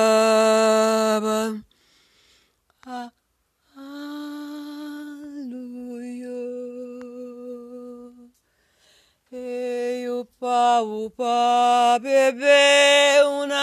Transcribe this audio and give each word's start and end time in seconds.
pau, 10.40 11.14
pau, 11.18 12.00
bebeu 12.03 13.31
na 13.52 13.61